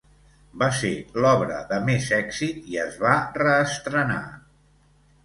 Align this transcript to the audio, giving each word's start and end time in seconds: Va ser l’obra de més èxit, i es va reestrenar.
Va 0.61 0.67
ser 0.77 0.93
l’obra 1.25 1.59
de 1.71 1.77
més 1.89 2.07
èxit, 2.19 2.63
i 2.71 2.79
es 2.85 2.97
va 3.05 3.13
reestrenar. 3.37 4.23